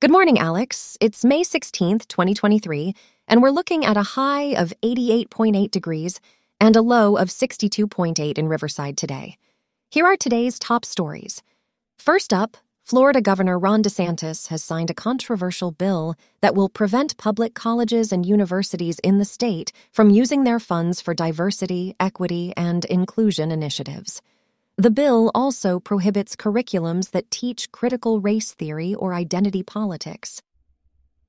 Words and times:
Good 0.00 0.10
morning, 0.10 0.38
Alex. 0.38 0.96
It's 0.98 1.26
May 1.26 1.42
16th, 1.42 2.08
2023, 2.08 2.94
and 3.28 3.42
we're 3.42 3.50
looking 3.50 3.84
at 3.84 3.98
a 3.98 4.02
high 4.02 4.54
of 4.54 4.72
88.8 4.82 5.70
degrees 5.70 6.20
and 6.58 6.74
a 6.74 6.80
low 6.80 7.18
of 7.18 7.28
62.8 7.28 8.38
in 8.38 8.48
Riverside 8.48 8.96
today. 8.96 9.36
Here 9.90 10.06
are 10.06 10.16
today's 10.16 10.58
top 10.58 10.86
stories. 10.86 11.42
First 11.98 12.32
up, 12.32 12.56
Florida 12.82 13.20
Governor 13.20 13.58
Ron 13.58 13.82
DeSantis 13.82 14.46
has 14.46 14.64
signed 14.64 14.88
a 14.88 14.94
controversial 14.94 15.70
bill 15.70 16.14
that 16.40 16.54
will 16.54 16.70
prevent 16.70 17.18
public 17.18 17.52
colleges 17.52 18.10
and 18.10 18.24
universities 18.24 19.00
in 19.00 19.18
the 19.18 19.26
state 19.26 19.70
from 19.92 20.08
using 20.08 20.44
their 20.44 20.58
funds 20.58 21.02
for 21.02 21.12
diversity, 21.12 21.94
equity, 22.00 22.54
and 22.56 22.86
inclusion 22.86 23.52
initiatives. 23.52 24.22
The 24.80 24.90
bill 24.90 25.30
also 25.34 25.78
prohibits 25.78 26.34
curriculums 26.34 27.10
that 27.10 27.30
teach 27.30 27.70
critical 27.70 28.18
race 28.22 28.54
theory 28.54 28.94
or 28.94 29.12
identity 29.12 29.62
politics. 29.62 30.40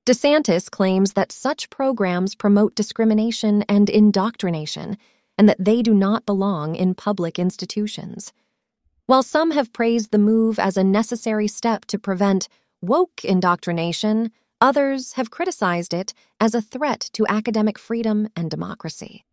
DeSantis 0.06 0.70
claims 0.70 1.12
that 1.12 1.30
such 1.30 1.68
programs 1.68 2.34
promote 2.34 2.74
discrimination 2.74 3.62
and 3.68 3.90
indoctrination, 3.90 4.96
and 5.36 5.50
that 5.50 5.62
they 5.62 5.82
do 5.82 5.92
not 5.92 6.24
belong 6.24 6.74
in 6.76 6.94
public 6.94 7.38
institutions. 7.38 8.32
While 9.04 9.22
some 9.22 9.50
have 9.50 9.74
praised 9.74 10.12
the 10.12 10.18
move 10.18 10.58
as 10.58 10.78
a 10.78 10.82
necessary 10.82 11.46
step 11.46 11.84
to 11.88 11.98
prevent 11.98 12.48
woke 12.80 13.22
indoctrination, 13.22 14.32
others 14.62 15.12
have 15.12 15.30
criticized 15.30 15.92
it 15.92 16.14
as 16.40 16.54
a 16.54 16.62
threat 16.62 17.10
to 17.12 17.26
academic 17.28 17.78
freedom 17.78 18.28
and 18.34 18.50
democracy. 18.50 19.26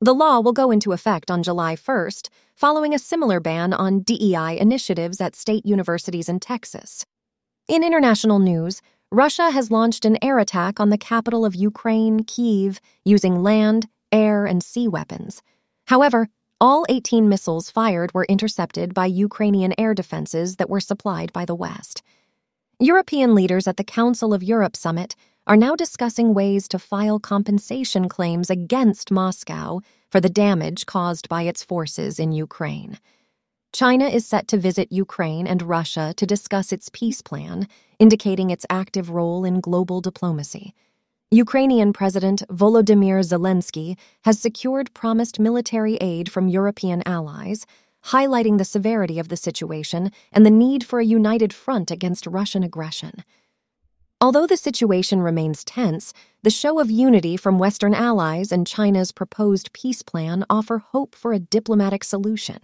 The 0.00 0.14
law 0.14 0.38
will 0.38 0.52
go 0.52 0.70
into 0.70 0.92
effect 0.92 1.28
on 1.28 1.42
July 1.42 1.74
1st, 1.74 2.28
following 2.58 2.92
a 2.92 2.98
similar 2.98 3.38
ban 3.38 3.72
on 3.72 4.00
DEI 4.00 4.58
initiatives 4.58 5.20
at 5.20 5.36
state 5.36 5.64
universities 5.64 6.28
in 6.28 6.40
Texas. 6.40 7.06
In 7.68 7.84
international 7.84 8.40
news, 8.40 8.82
Russia 9.12 9.52
has 9.52 9.70
launched 9.70 10.04
an 10.04 10.18
air 10.20 10.40
attack 10.40 10.80
on 10.80 10.90
the 10.90 10.98
capital 10.98 11.44
of 11.44 11.54
Ukraine, 11.54 12.24
Kyiv, 12.24 12.80
using 13.04 13.44
land, 13.44 13.86
air, 14.10 14.44
and 14.44 14.60
sea 14.60 14.88
weapons. 14.88 15.40
However, 15.86 16.30
all 16.60 16.84
18 16.88 17.28
missiles 17.28 17.70
fired 17.70 18.12
were 18.12 18.26
intercepted 18.28 18.92
by 18.92 19.06
Ukrainian 19.06 19.72
air 19.78 19.94
defenses 19.94 20.56
that 20.56 20.68
were 20.68 20.80
supplied 20.80 21.32
by 21.32 21.44
the 21.44 21.54
West. 21.54 22.02
European 22.80 23.36
leaders 23.36 23.68
at 23.68 23.76
the 23.76 23.84
Council 23.84 24.34
of 24.34 24.42
Europe 24.42 24.74
summit 24.74 25.14
are 25.48 25.56
now 25.56 25.74
discussing 25.74 26.34
ways 26.34 26.68
to 26.68 26.78
file 26.78 27.18
compensation 27.18 28.06
claims 28.06 28.50
against 28.50 29.10
Moscow 29.10 29.80
for 30.10 30.20
the 30.20 30.28
damage 30.28 30.84
caused 30.84 31.26
by 31.26 31.42
its 31.42 31.64
forces 31.64 32.18
in 32.18 32.32
Ukraine. 32.32 32.98
China 33.72 34.08
is 34.08 34.26
set 34.26 34.46
to 34.48 34.58
visit 34.58 34.92
Ukraine 34.92 35.46
and 35.46 35.62
Russia 35.62 36.12
to 36.18 36.26
discuss 36.26 36.70
its 36.70 36.90
peace 36.90 37.22
plan, 37.22 37.66
indicating 37.98 38.50
its 38.50 38.66
active 38.68 39.08
role 39.08 39.46
in 39.46 39.60
global 39.60 40.02
diplomacy. 40.02 40.74
Ukrainian 41.30 41.94
President 41.94 42.42
Volodymyr 42.50 43.20
Zelensky 43.24 43.96
has 44.24 44.38
secured 44.38 44.92
promised 44.92 45.40
military 45.40 45.96
aid 45.96 46.30
from 46.30 46.48
European 46.48 47.02
allies, 47.06 47.64
highlighting 48.04 48.58
the 48.58 48.66
severity 48.66 49.18
of 49.18 49.28
the 49.28 49.36
situation 49.36 50.12
and 50.30 50.44
the 50.44 50.50
need 50.50 50.84
for 50.84 51.00
a 51.00 51.04
united 51.06 51.54
front 51.54 51.90
against 51.90 52.26
Russian 52.26 52.62
aggression. 52.62 53.24
Although 54.20 54.48
the 54.48 54.56
situation 54.56 55.22
remains 55.22 55.62
tense, 55.62 56.12
the 56.42 56.50
show 56.50 56.80
of 56.80 56.90
unity 56.90 57.36
from 57.36 57.60
Western 57.60 57.94
allies 57.94 58.50
and 58.50 58.66
China's 58.66 59.12
proposed 59.12 59.72
peace 59.72 60.02
plan 60.02 60.44
offer 60.50 60.78
hope 60.78 61.14
for 61.14 61.32
a 61.32 61.38
diplomatic 61.38 62.02
solution. 62.02 62.58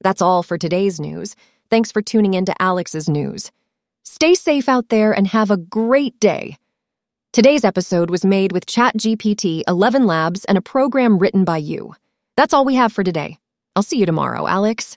That's 0.00 0.20
all 0.20 0.42
for 0.42 0.58
today's 0.58 0.98
news. 0.98 1.36
Thanks 1.70 1.92
for 1.92 2.02
tuning 2.02 2.34
in 2.34 2.46
to 2.46 2.62
Alex's 2.62 3.08
News. 3.08 3.52
Stay 4.02 4.34
safe 4.34 4.68
out 4.68 4.88
there 4.88 5.12
and 5.12 5.28
have 5.28 5.52
a 5.52 5.56
great 5.56 6.18
day. 6.18 6.56
Today's 7.32 7.64
episode 7.64 8.10
was 8.10 8.24
made 8.24 8.50
with 8.50 8.66
ChatGPT 8.66 9.62
ElevenLabs 9.68 10.44
and 10.48 10.58
a 10.58 10.62
program 10.62 11.18
written 11.18 11.44
by 11.44 11.58
you. 11.58 11.94
That's 12.36 12.52
all 12.52 12.64
we 12.64 12.74
have 12.74 12.92
for 12.92 13.04
today. 13.04 13.38
I'll 13.76 13.84
see 13.84 13.98
you 13.98 14.06
tomorrow, 14.06 14.48
Alex. 14.48 14.96